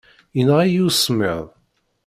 [0.37, 1.43] Yenɣa-iyi usemmiḍ.